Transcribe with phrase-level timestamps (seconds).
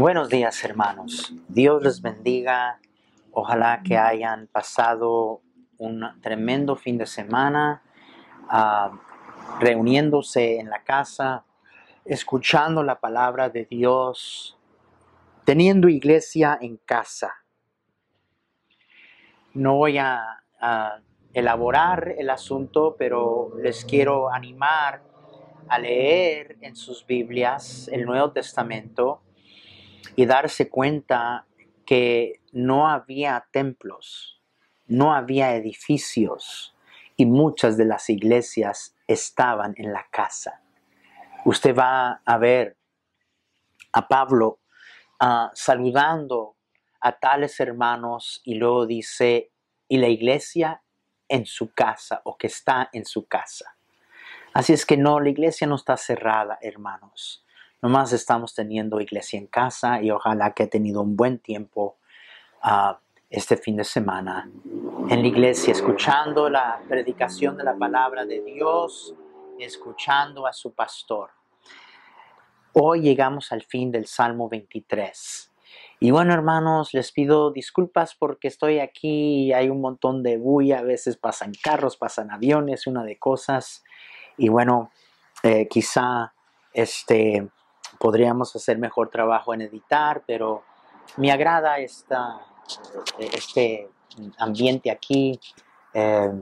[0.00, 2.80] Buenos días hermanos, Dios les bendiga,
[3.32, 5.42] ojalá que hayan pasado
[5.76, 7.82] un tremendo fin de semana
[8.50, 8.96] uh,
[9.60, 11.44] reuniéndose en la casa,
[12.06, 14.58] escuchando la palabra de Dios,
[15.44, 17.34] teniendo iglesia en casa.
[19.52, 20.40] No voy a
[21.34, 25.02] elaborar el asunto, pero les quiero animar
[25.68, 29.20] a leer en sus Biblias el Nuevo Testamento
[30.16, 31.46] y darse cuenta
[31.86, 34.40] que no había templos,
[34.86, 36.74] no había edificios
[37.16, 40.62] y muchas de las iglesias estaban en la casa.
[41.44, 42.76] Usted va a ver
[43.92, 44.60] a Pablo
[45.18, 46.56] ah, saludando
[47.00, 49.50] a tales hermanos y luego dice,
[49.88, 50.82] y la iglesia
[51.28, 53.76] en su casa o que está en su casa.
[54.52, 57.44] Así es que no, la iglesia no está cerrada, hermanos.
[57.82, 61.96] Nomás estamos teniendo iglesia en casa y ojalá que he tenido un buen tiempo
[62.62, 62.94] uh,
[63.30, 64.50] este fin de semana
[65.08, 69.14] en la iglesia, escuchando la predicación de la palabra de Dios,
[69.58, 71.30] escuchando a su pastor.
[72.74, 75.50] Hoy llegamos al fin del Salmo 23.
[76.00, 80.80] Y bueno, hermanos, les pido disculpas porque estoy aquí y hay un montón de bulla,
[80.80, 83.84] a veces pasan carros, pasan aviones, una de cosas.
[84.36, 84.90] Y bueno,
[85.42, 86.34] eh, quizá
[86.72, 87.48] este,
[88.00, 90.64] podríamos hacer mejor trabajo en editar, pero
[91.18, 92.40] me agrada esta,
[93.18, 93.90] este
[94.38, 95.38] ambiente aquí.
[95.92, 96.32] Eh,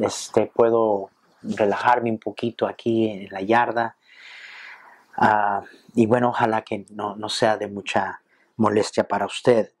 [0.00, 1.10] este, puedo
[1.42, 3.98] relajarme un poquito aquí en la yarda.
[5.18, 5.62] Ah,
[5.94, 8.22] y bueno, ojalá que no, no sea de mucha
[8.56, 9.74] molestia para usted.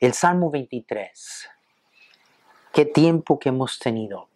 [0.00, 1.50] El Salmo 23.
[2.72, 4.30] Qué tiempo que hemos tenido.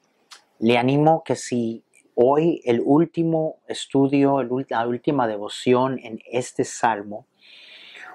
[0.59, 1.84] Le animo que si
[2.22, 7.26] hoy el último estudio, la última devoción en este salmo,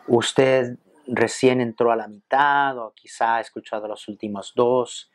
[0.07, 0.77] usted
[1.07, 5.09] recién entró a la mitad o quizá ha escuchado los últimos dos,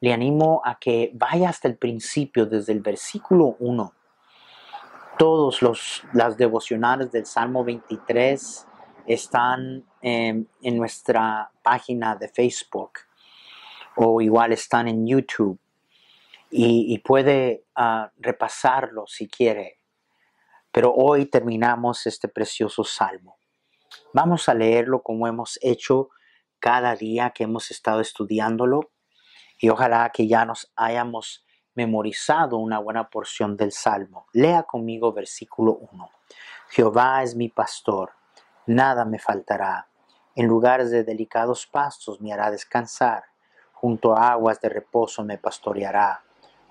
[0.00, 3.94] le animo a que vaya hasta el principio, desde el versículo 1.
[5.18, 8.66] Todos los las devocionales del Salmo 23
[9.06, 12.98] están en nuestra página de Facebook
[13.94, 15.58] o igual están en YouTube
[16.58, 19.80] y, puede ah, repasarlo si quiere.
[20.72, 23.38] Pero hoy terminamos este precioso salmo.
[24.12, 26.10] Vamos a leerlo como hemos hecho
[26.58, 28.90] cada día que hemos estado estudiándolo
[29.58, 34.26] y ojalá que ya nos hayamos memorizado una buena porción del salmo.
[34.32, 36.10] Lea conmigo versículo 1.
[36.70, 38.12] Jehová es mi pastor
[38.66, 39.88] nada me faltará.
[40.34, 43.24] En lugares de delicados pastos me hará descansar,
[43.72, 46.22] junto a aguas de reposo me pastoreará,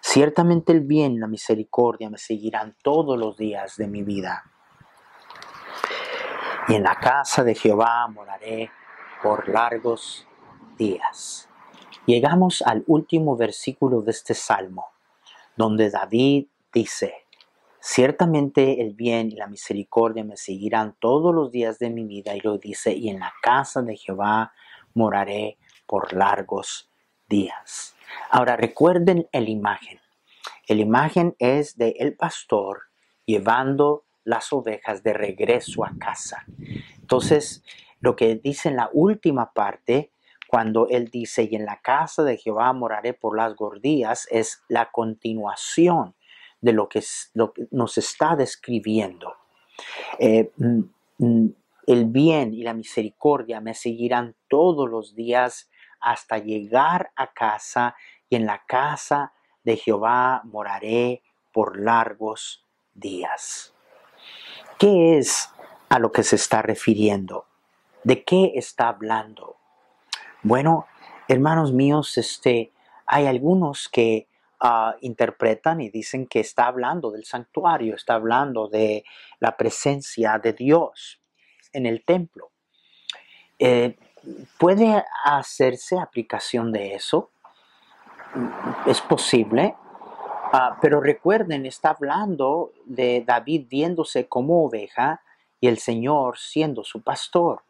[0.00, 4.44] Ciertamente el bien y la misericordia me seguirán todos los días de mi vida.
[6.68, 8.70] Y en la casa de Jehová moraré
[9.22, 10.26] por largos
[10.78, 11.48] días.
[12.06, 14.86] Llegamos al último versículo de este salmo,
[15.56, 17.26] donde David dice,
[17.82, 22.40] Ciertamente el bien y la misericordia me seguirán todos los días de mi vida y
[22.40, 24.52] lo dice, y en la casa de Jehová
[24.92, 25.56] moraré
[25.86, 26.90] por largos
[27.26, 27.96] días.
[28.30, 30.00] Ahora recuerden la imagen.
[30.68, 32.82] La imagen es de el pastor
[33.26, 36.44] llevando las ovejas de regreso a casa.
[37.00, 37.64] Entonces,
[38.00, 40.12] lo que dice en la última parte,
[40.46, 44.90] cuando él dice, y en la casa de Jehová moraré por las días, es la
[44.90, 46.14] continuación
[46.60, 47.02] de lo que,
[47.70, 49.34] nos está describiendo.
[50.18, 50.80] Eh, mm,
[51.18, 51.54] mm,
[51.86, 55.70] el bien y la misericordia me seguirán todos los días
[56.00, 57.94] hasta llegar a casa
[58.30, 61.22] y en la casa de Jehová moraré
[61.52, 63.74] por largos días.
[64.78, 65.50] ¿Qué es
[65.90, 67.44] a lo que se está refiriendo?
[68.04, 69.56] ¿De qué está hablando?
[70.42, 70.86] Bueno,
[71.28, 72.72] hermanos míos, este,
[73.04, 74.30] hay algunos que
[74.62, 79.04] Ah, interpretan y dicen que está hablando del santuario, está hablando de
[79.38, 81.18] la presencia de Dios
[81.72, 82.50] en el templo.
[83.58, 83.96] Eh,
[84.58, 87.30] ¿Puede hacerse aplicación de eso?
[88.86, 89.74] Es posible,
[90.52, 95.20] ah, pero recuerden, está hablando de David viéndose como oveja
[95.60, 97.62] y el Señor siendo su pastor.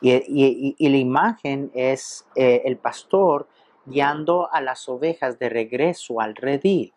[0.00, 3.48] Y, la imagen es eh, el pastor
[3.84, 6.94] guiando a las ovejas de regreso al redil.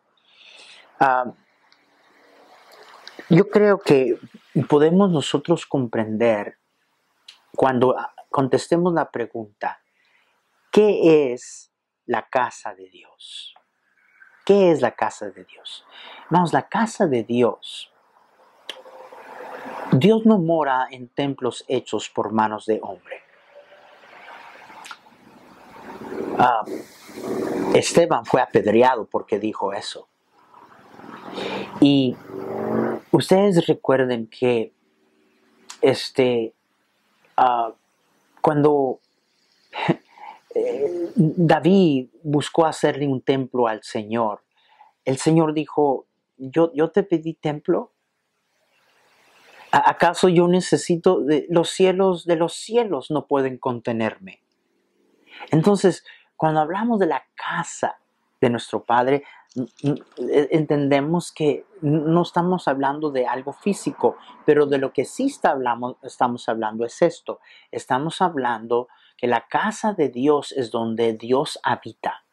[0.99, 1.33] Ah,
[3.29, 4.17] yo creo que
[4.69, 6.57] podemos nosotros comprender
[7.55, 7.95] cuando
[8.29, 9.81] contestemos la pregunta,
[10.71, 11.72] ¿qué es
[12.05, 13.53] la casa de Dios?
[14.45, 15.85] ¿Qué es la casa de Dios?
[16.29, 17.91] Vamos, la casa de Dios.
[19.93, 23.21] Dios no mora en templos hechos por manos de hombre.
[26.37, 26.63] Ah,
[27.73, 30.07] Esteban fue apedreado porque dijo eso.
[31.79, 32.15] Y
[33.11, 34.73] ustedes recuerden que
[35.81, 36.53] este,
[37.37, 37.71] ah,
[38.41, 38.99] cuando
[41.15, 44.43] David buscó hacerle un templo al Señor,
[45.05, 46.07] el Señor dijo,
[46.37, 47.91] yo, yo te pedí templo.
[49.71, 54.43] ¿Acaso yo necesito, de, los cielos de los cielos no pueden contenerme?
[55.51, 56.05] Entonces,
[56.35, 57.99] cuando hablamos de la casa
[58.39, 59.23] de nuestro Padre,
[59.55, 64.15] e, entendemos que no estamos hablando de algo físico,
[64.45, 67.39] pero de lo que sí hablamos, estamos hablando es esto.
[67.71, 68.87] Estamos hablando
[69.23, 72.25] que la casa de Dios es donde Dios habita.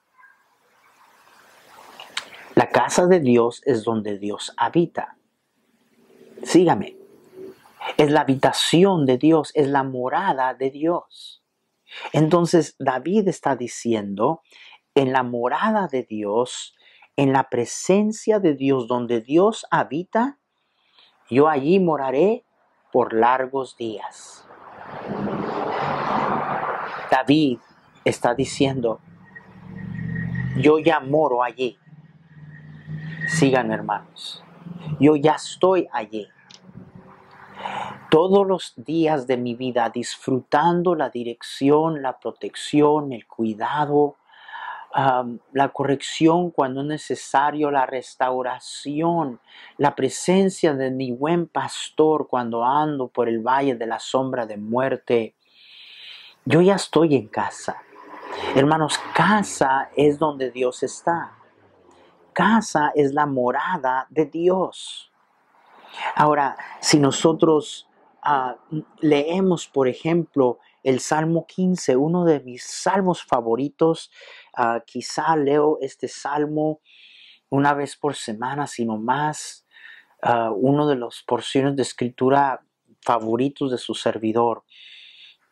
[2.57, 5.17] La casa de Dios es donde Dios habita.
[6.43, 6.97] Sígame.
[7.97, 11.45] Es la habitación de Dios, es la morada de Dios.
[12.13, 14.43] Entonces David está diciendo,
[14.97, 16.75] en la morada de Dios,
[17.15, 20.41] en la presencia de Dios, donde Dios habita,
[21.29, 22.45] yo allí moraré
[22.91, 24.50] por largos días.
[27.11, 27.59] David
[28.05, 29.01] está diciendo,
[30.57, 31.79] yo ya moro allí.
[33.29, 34.43] Sigan hermanos,
[34.99, 36.29] yo ya estoy allí
[38.11, 44.17] todos los días de mi vida disfrutando la dirección, la protección, el cuidado,
[45.53, 49.39] la corrección cuando es necesario, la restauración,
[49.79, 54.57] la presencia de mi buen pastor cuando ando por el valle de la sombra de
[54.57, 55.37] muerte.
[56.45, 57.83] Yo ya estoy en casa.
[58.55, 61.37] Hermanos, casa es donde Dios está.
[62.33, 65.13] Casa es la morada de Dios.
[66.15, 67.91] Ahora, si nosotros
[68.23, 68.57] Ah,
[69.01, 74.11] leemos, por ejemplo, el Salmo 15, uno de mis salmos favoritos.
[74.55, 76.81] Ah, quizá leo este salmo
[77.49, 79.67] una vez por semana, sino más.
[80.23, 82.63] Uh, uno de las porciones de escritura
[83.01, 84.65] favoritos de su servidor.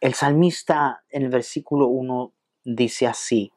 [0.00, 2.32] El salmista en el versículo 1
[2.64, 3.52] dice así,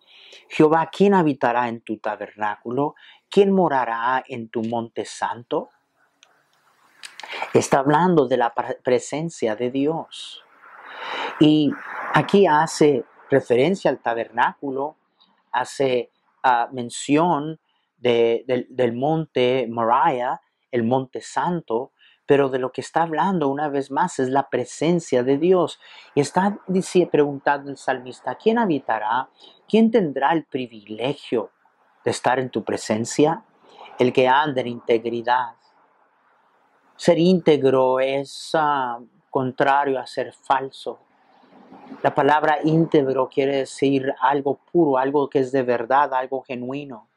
[0.49, 2.95] Jehová, ¿quién habitará en tu tabernáculo?
[3.29, 5.69] ¿Quién morará en tu monte santo?
[7.53, 8.53] Está hablando de la
[8.83, 10.43] presencia de Dios.
[11.39, 11.71] Y
[12.13, 14.95] aquí hace referencia al tabernáculo,
[15.51, 16.11] hace
[16.43, 17.59] ah, mención
[17.97, 20.41] del monte Moriah,
[20.71, 21.91] el monte santo,
[22.31, 25.81] pero de lo que está hablando una vez más es la presencia de Dios.
[26.15, 26.59] Y está
[27.11, 29.27] preguntando el salmista, ¿quién habitará?
[29.67, 31.51] ¿Quién tendrá el privilegio
[32.05, 33.43] de estar en tu presencia?
[33.99, 35.55] El que anda en integridad,
[36.95, 38.97] ser íntegro es ah,
[39.29, 40.99] contrario a ser falso.
[42.01, 47.09] La palabra íntegro quiere decir algo puro, algo que es de verdad, algo genuino.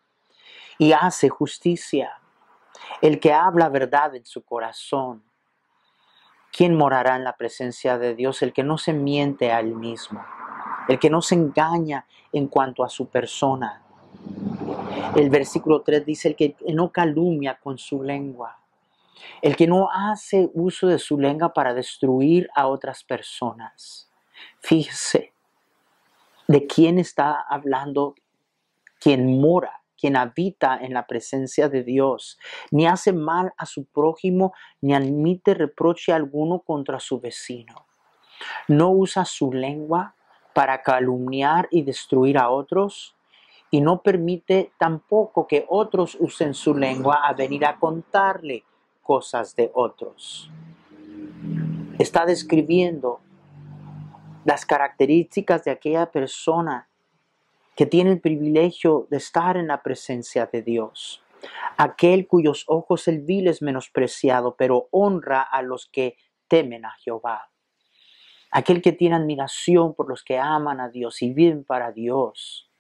[0.76, 2.18] Y hace justicia.
[3.00, 5.22] El que habla verdad en su corazón.
[6.52, 8.42] ¿Quién morará en la presencia de Dios?
[8.42, 10.24] El que no se miente a él mismo.
[10.88, 13.82] El que no se engaña en cuanto a su persona.
[15.16, 18.58] El versículo 3 dice, el que no calumnia con su lengua
[19.42, 24.10] el que no hace uso de su lengua para destruir a otras personas.
[24.60, 25.32] Fíjese
[26.48, 28.14] de quién está hablando
[28.98, 32.38] quien mora, quien habita en la presencia de Dios,
[32.70, 37.86] ni hace mal a su prójimo, ni admite reproche alguno contra su vecino.
[38.68, 40.14] No usa su lengua
[40.52, 43.16] para calumniar y destruir a otros,
[43.70, 48.62] y no permite tampoco que otros usen su lengua a venir a contarle
[49.00, 50.50] cosas de otros.
[51.98, 53.20] Está describiendo
[54.44, 56.90] las características de aquella persona
[57.76, 61.22] que tiene el privilegio de estar en la presencia de Dios.
[61.76, 66.16] Aquel cuyos ojos el vil es menospreciado, pero honra a los que
[66.48, 67.50] temen a Jehová.
[68.50, 72.70] Aquel que tiene admiración por los que aman a Dios y viven para Dios.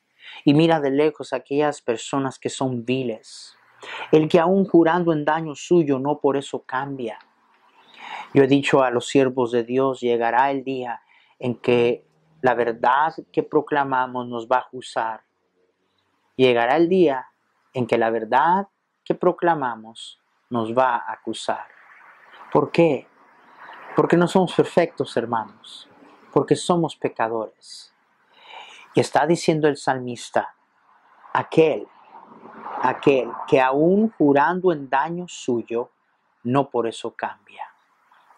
[0.44, 3.56] Y mira de lejos aquellas personas que son viles
[4.12, 7.18] el que aún jurando en daño suyo no por eso cambia.
[8.32, 11.00] Yo he dicho a los siervos de Dios, llegará el día
[11.38, 12.04] en que
[12.44, 15.22] la verdad que proclamamos nos va a acusar.
[16.36, 17.30] Llegará el día
[17.72, 18.68] en que la verdad
[19.02, 20.20] que proclamamos
[20.50, 21.66] nos va a acusar.
[22.52, 23.08] ¿Por qué?
[23.96, 25.88] Porque no somos perfectos, hermanos,
[26.34, 27.94] porque somos pecadores.
[28.92, 30.54] Y está diciendo el salmista,
[31.32, 31.88] aquel,
[32.82, 35.92] aquel que aún jurando en daño suyo,
[36.42, 37.64] no por eso cambia.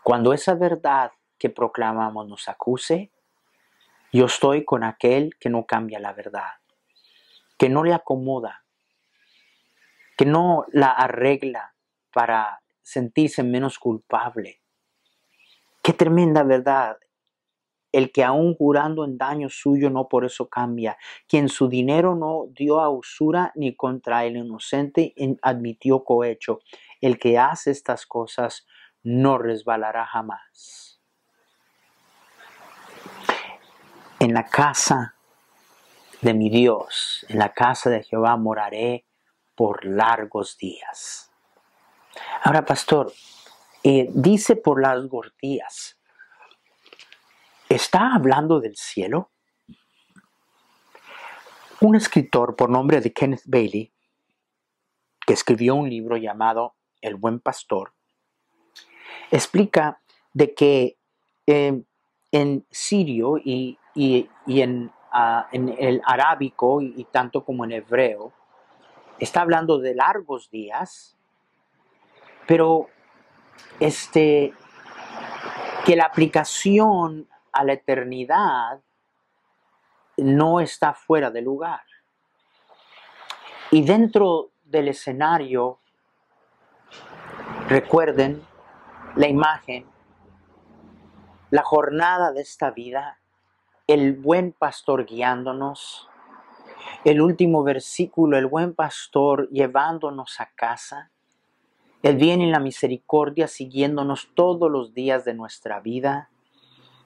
[0.05, 3.11] Cuando esa verdad que proclamamos nos acuse,
[4.13, 6.53] yo estoy con aquel que no cambia la verdad,
[7.59, 8.65] que no le acomoda,
[10.17, 11.75] que no la arregla
[12.13, 14.61] para sentirse menos culpable.
[15.83, 16.99] Qué tremenda verdad.
[17.93, 20.97] El que aún jurando en daño suyo no por eso cambia,
[21.29, 26.61] quien su dinero no dio a usura ni contra el inocente admitió cohecho,
[27.01, 28.67] el que hace estas cosas
[29.03, 30.96] no resbalará jamás.
[34.19, 35.15] En la casa
[36.23, 39.05] de mi Dios, en la casa de Jehová moraré
[39.55, 41.31] por largos días.
[42.43, 43.13] Ahora, pastor,
[43.83, 45.99] eh, dice por largos días,
[47.69, 49.33] ¿está hablando del cielo?
[51.81, 53.93] Un escritor por nombre de Kenneth Bailey,
[55.27, 57.93] que escribió un libro llamado El buen pastor,
[59.31, 60.01] explica
[60.33, 60.99] de que
[61.47, 61.83] eh,
[62.33, 63.79] en sirio y,
[65.13, 68.33] ah, en, el arábico y, tanto como en hebreo,
[69.19, 71.17] está hablando de largos días,
[72.47, 72.89] pero
[73.81, 74.53] este,
[75.85, 78.81] que la aplicación a la eternidad
[80.17, 81.83] no está fuera de lugar.
[83.71, 85.81] Y dentro del escenario,
[87.69, 88.43] recuerden
[89.17, 89.87] la imagen,
[91.51, 93.19] la jornada de esta vida,
[93.87, 96.09] el buen pastor guiándonos,
[97.05, 101.11] el último versículo, el buen pastor llevándonos a casa,
[102.03, 106.31] el bien y la misericordia siguiéndonos todos los días de nuestra vida,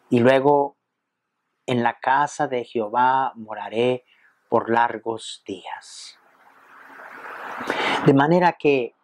[0.09, 0.77] y luego
[1.67, 4.05] en la casa de Jehová moraré
[4.49, 6.19] por largos días.
[8.07, 8.95] De manera que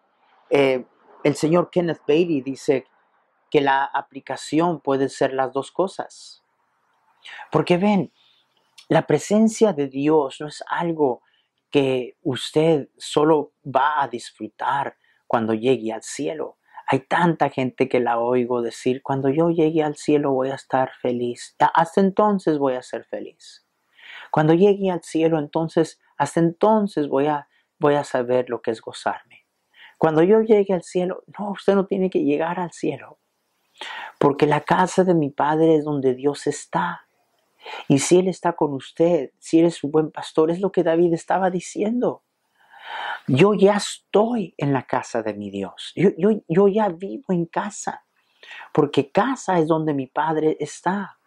[0.49, 0.87] eh,
[1.23, 2.87] el señor Kenneth Bailey dice
[3.51, 6.43] que la aplicación puede ser las dos cosas.
[7.51, 8.13] Porque ven,
[8.89, 11.23] la presencia de Dios no es algo
[11.71, 16.59] que usted solo va a disfrutar cuando llegue al cielo.
[16.89, 20.93] Hay tanta gente que la oigo decir, cuando yo llegue al cielo voy a estar
[21.03, 21.57] feliz.
[21.59, 23.67] Hasta entonces voy a ser feliz.
[24.31, 28.81] Cuando llegue al cielo, entonces, hasta entonces voy a, voy a saber lo que es
[28.81, 29.47] gozarme.
[29.99, 33.19] Cuando yo llegue al cielo, no, usted no tiene que llegar al cielo.
[34.19, 37.06] Porque la casa de mi Padre es donde Dios está.
[37.89, 40.83] Y si Él está con usted, si Él es su buen pastor, es lo que
[40.83, 42.23] David estaba diciendo.
[43.27, 45.93] Yo ya estoy en la casa de mi Dios.
[45.97, 48.05] Yo, yo ya vivo en casa.
[48.73, 51.19] Porque casa es donde mi Padre está.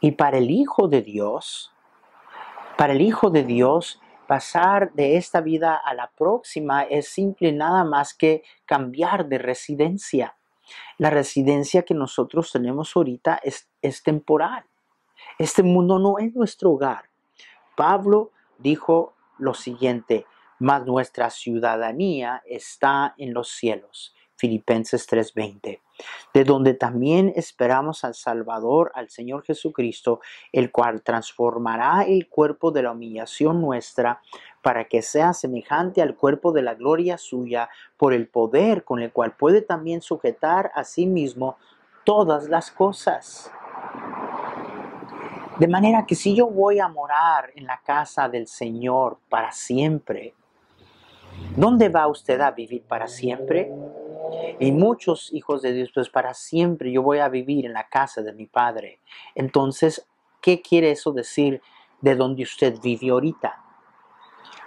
[0.00, 1.72] Y para el Hijo de Dios,
[2.76, 7.82] para el Hijo de Dios, pasar de esta vida a la próxima es simple nada
[7.84, 10.36] más que cambiar de residencia.
[10.98, 14.64] La residencia que nosotros tenemos ahorita es, es temporal.
[15.38, 17.04] Este mundo no es nuestro hogar.
[17.76, 20.26] Pablo dijo lo siguiente,
[20.58, 24.16] mas nuestra ciudadanía está en los cielos.
[24.34, 25.80] Filipenses 3:20,
[26.34, 30.20] de donde también esperamos al Salvador, al Señor Jesucristo,
[30.52, 34.20] el cual transformará el cuerpo de la humillación nuestra
[34.60, 39.12] para que sea semejante al cuerpo de la gloria suya, por el poder con el
[39.12, 41.56] cual puede también sujetar a sí mismo
[42.04, 43.52] todas las cosas.
[45.58, 50.34] De manera que si yo voy a morar en la casa del Señor para siempre,
[51.56, 53.72] ¿dónde va usted a vivir para siempre?
[54.60, 58.22] Y muchos hijos de Dios, pues para siempre yo voy a vivir en la casa
[58.22, 59.00] de mi Padre.
[59.34, 60.06] Entonces,
[60.40, 61.60] ¿qué quiere eso decir
[62.00, 63.64] de donde usted vive ahorita?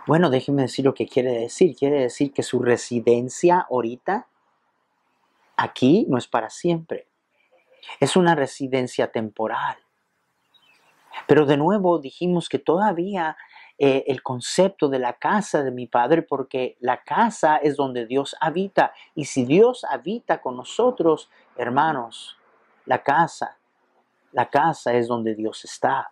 [0.07, 1.73] Bueno, déjeme decir lo que quiere decir.
[1.73, 4.27] Quiere decir que su residencia ahorita,
[5.55, 7.07] aquí, no es para siempre.
[8.01, 9.77] Es una residencia temporal.
[11.27, 13.37] Pero de nuevo dijimos que todavía
[13.77, 18.35] eh, el concepto de la casa de mi Padre, porque la casa es donde Dios
[18.39, 18.93] habita.
[19.15, 22.37] Y si Dios habita con nosotros, hermanos,
[22.85, 23.57] la casa,
[24.33, 26.11] la casa es donde Dios está.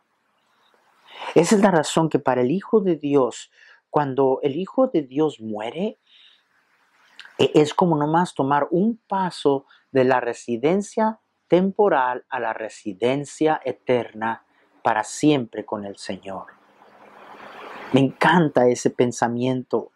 [1.36, 3.52] Esa es la razón que para el Hijo de Dios,
[3.92, 6.00] cuando el Hijo de Dios muere,
[7.38, 14.44] e, es como nomás tomar un paso de la residencia temporal a la residencia eterna
[14.82, 16.48] para siempre con el Señor.
[17.94, 19.92] Me encanta ese pensamiento.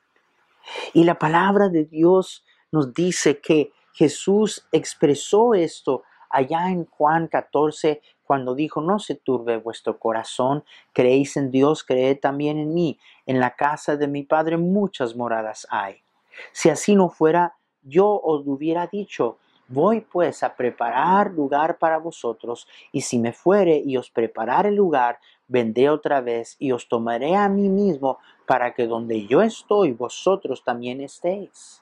[0.93, 8.01] Y la palabra de Dios nos dice que Jesús expresó esto allá en Juan 14
[8.23, 10.63] cuando dijo, no se turbe vuestro corazón,
[10.93, 12.99] creéis en Dios, creed también en mí.
[13.27, 16.03] En la casa de mi Padre muchas moradas hay.
[16.51, 22.67] Si así no fuera, yo os hubiera dicho, voy pues a preparar lugar para vosotros,
[22.91, 27.49] y si me fuere y os preparare lugar, vendré otra vez y os tomaré a
[27.49, 31.81] mí mismo, para que donde yo estoy, vosotros también estéis.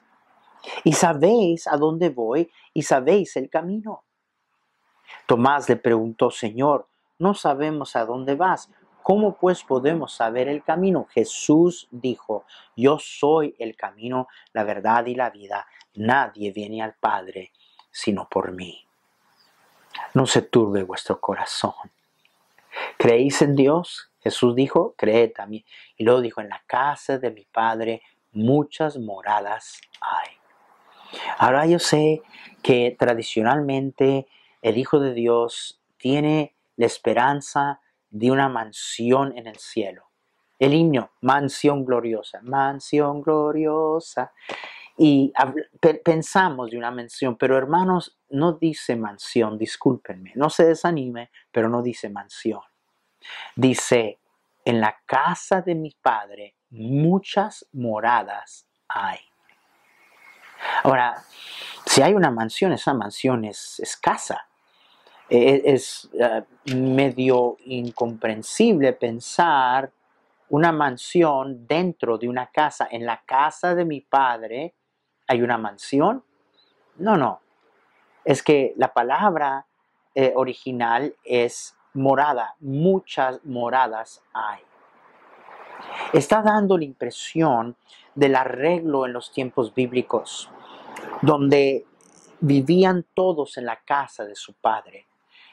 [0.84, 4.04] Y sabéis a dónde voy y sabéis el camino.
[5.26, 6.86] Tomás le preguntó, Señor,
[7.18, 8.70] no sabemos a dónde vas.
[9.02, 11.08] ¿Cómo pues podemos saber el camino?
[11.10, 12.44] Jesús dijo,
[12.76, 15.66] yo soy el camino, la verdad y la vida.
[15.94, 17.50] Nadie viene al Padre
[17.92, 18.84] sino por mí.
[20.14, 21.74] No se turbe vuestro corazón.
[22.98, 24.10] ¿Creéis en Dios?
[24.20, 25.64] Jesús dijo, creed también.
[25.96, 30.36] Y luego dijo, en la casa de mi Padre muchas moradas hay.
[31.38, 32.22] Ahora yo sé
[32.62, 34.26] que tradicionalmente
[34.62, 37.80] el Hijo de Dios tiene la esperanza
[38.10, 40.04] de una mansión en el cielo.
[40.58, 44.32] El himno, mansión gloriosa, mansión gloriosa.
[44.96, 45.32] Y
[46.04, 51.82] pensamos de una mansión, pero hermanos, no dice mansión, discúlpenme, no se desanime, pero no
[51.82, 52.60] dice mansión.
[53.56, 54.18] Dice,
[54.64, 59.18] en la casa de mi padre muchas moradas hay.
[60.84, 61.22] Ahora,
[61.86, 64.46] si hay una mansión, esa mansión es escasa.
[65.28, 66.42] E, es, eh,
[66.74, 69.90] medio incomprensible pensar
[70.50, 72.88] una mansión dentro de una casa.
[72.90, 74.74] En la casa de mi padre
[75.32, 76.22] hay una mansión.
[76.96, 77.40] No, no.
[78.24, 79.66] Es que la palabra
[80.14, 82.54] eh, original es morada.
[82.60, 84.60] Muchas moradas hay.
[86.12, 87.76] Está dando la impresión
[88.14, 90.50] del arreglo en los tiempos bíblicos,
[91.22, 91.86] donde
[92.40, 95.06] vivían todos en la casa de su padre.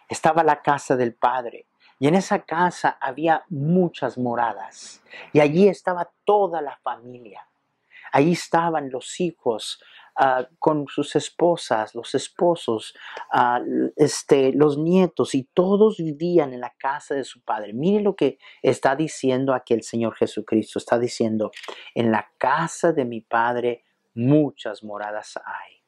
[0.09, 1.67] Estaba la casa del padre,
[1.99, 7.48] y en esa casa había muchas moradas, y allí estaba toda la familia.
[8.11, 9.81] Allí estaban los hijos
[10.15, 12.95] ah, con sus esposas, los esposos,
[13.31, 13.61] ah,
[13.95, 17.73] este, los nietos, y todos vivían en la casa de su padre.
[17.73, 20.79] Mire lo que está diciendo aquí el Señor Jesucristo.
[20.79, 21.51] Está diciendo,
[21.95, 25.79] en la casa de mi padre muchas moradas hay.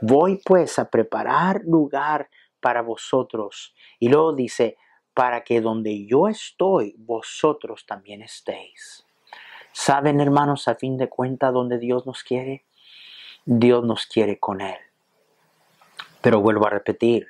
[0.00, 2.28] Voy pues a preparar lugar
[2.60, 3.74] para vosotros.
[3.98, 4.76] Y luego dice,
[5.14, 9.06] para que donde yo estoy, vosotros también estéis.
[9.76, 12.64] ¿Saben, hermanos, a fin de cuentas, donde Dios nos quiere?
[13.44, 14.78] Dios nos quiere con Él.
[16.22, 17.26] Pero vuelvo a repetir,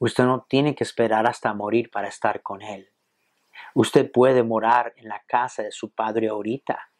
[0.00, 2.90] usted no tiene que esperar hasta morir para estar con Él.
[3.72, 6.90] Usted puede morar en la casa de su Padre ahorita.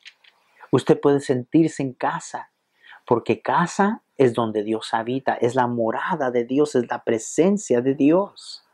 [0.71, 2.53] Usted puede sentirse en casa,
[3.05, 7.95] porque casa es donde Dios habita, es la morada de Dios, es la presencia de
[7.95, 8.65] Dios.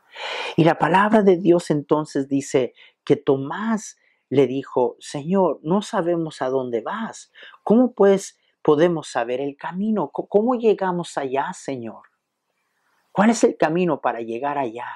[0.57, 3.97] Y la palabra de Dios entonces dice que Tomás
[4.33, 7.31] le dijo, Señor, no sabemos a dónde vas.
[7.63, 10.09] ¿Cómo pues podemos saber el camino?
[10.09, 12.03] ¿Cómo llegamos allá, Señor?
[13.11, 14.87] ¿Cuál es el camino para llegar allá,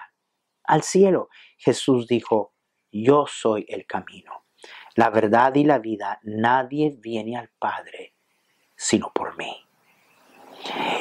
[0.64, 1.30] al cielo?
[1.58, 2.54] Jesús dijo,
[2.92, 4.46] yo soy el camino,
[4.96, 6.20] la verdad y la vida.
[6.24, 8.18] Nadie viene al Padre
[8.78, 9.66] sino por mí.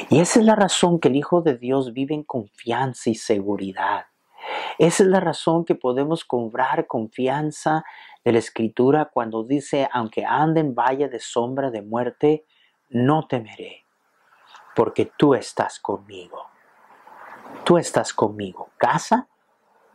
[0.09, 4.07] Y esa es la razón que el Hijo de Dios vive en confianza y seguridad.
[4.77, 7.83] Esa es la razón que podemos cobrar confianza
[8.27, 12.45] de la Escritura cuando dice, aunque ande en valle de sombra de muerte,
[12.89, 13.85] no temeré,
[14.75, 16.45] porque tú estás conmigo.
[17.63, 18.71] Tú estás conmigo.
[18.75, 19.29] Casa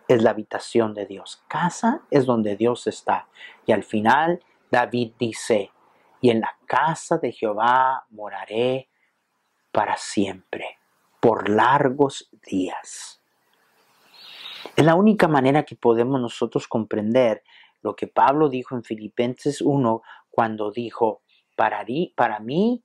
[0.09, 1.45] es la habitación de Dios.
[1.47, 3.29] Casa es donde Dios está.
[3.67, 5.71] Y al final David dice,
[6.23, 8.89] y en la casa de Jehová moraré
[9.73, 10.79] para siempre,
[11.21, 13.21] por largos días.
[14.75, 17.43] Es la única manera que podemos nosotros comprender
[17.83, 21.23] lo que Pablo dijo en Filipenses 1 cuando dijo,
[21.57, 21.85] para,
[22.17, 22.85] para mí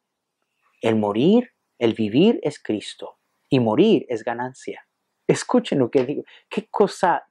[0.81, 4.88] el morir, el vivir es Cristo y morir es ganancia.
[5.27, 6.23] Escuchen lo que digo.
[6.49, 7.29] Qué cosa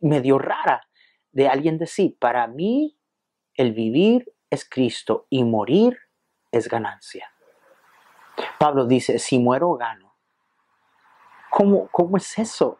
[0.00, 0.88] medio rara
[1.30, 2.98] de alguien decir, para mí
[3.54, 5.98] el vivir es Cristo y morir
[6.50, 7.30] es ganancia.
[8.58, 10.16] Pablo dice, si muero gano.
[11.50, 12.78] ¿Cómo, cómo es eso?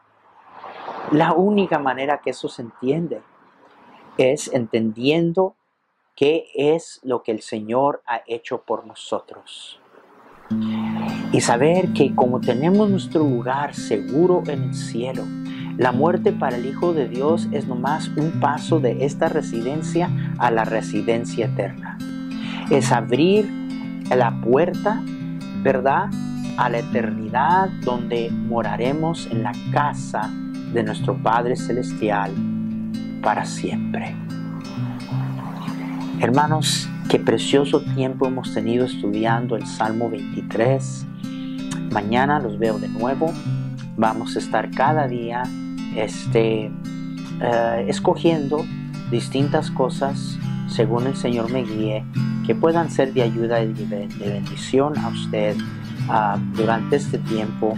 [1.13, 3.23] La única manera que eso se entiende
[4.19, 5.55] es entendiendo
[6.17, 9.81] qué es lo que el Señor ha hecho por nosotros.
[11.31, 15.25] y saber que como tenemos nuestro lugar seguro en el cielo,
[15.77, 20.51] la muerte para el Hijo de Dios es nomás un paso de esta residencia a
[20.51, 21.99] la residencia eterna.
[22.71, 23.47] Es abrir
[24.09, 25.03] la puerta,
[25.63, 26.09] ¿verdad?
[26.57, 30.31] A la eternidad donde moraremos en la casa
[30.73, 32.33] de nuestro Padre Celestial
[33.23, 34.15] para siempre.
[36.21, 41.07] Hermanos, qué precioso tiempo hemos tenido estudiando el Salmo 23.
[41.93, 43.33] Mañana los veo de nuevo.
[43.97, 45.43] Vamos a estar cada día
[45.97, 46.71] este,
[47.41, 48.65] eh, escogiendo
[49.11, 52.05] distintas cosas según el Señor me guíe
[52.47, 55.57] que puedan ser de ayuda y de, bendición a usted
[56.09, 57.75] ah, durante este tiempo.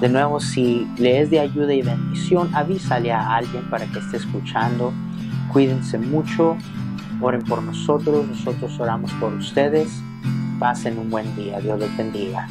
[0.00, 4.18] De nuevo, si le es de ayuda y bendición, avísale a alguien para que esté
[4.18, 4.92] escuchando.
[5.52, 6.56] Cuídense mucho
[7.20, 10.02] Oren por nosotros, nosotros oramos por ustedes.
[10.58, 11.60] Pasen un buen día.
[11.60, 12.46] Dios les bendiga.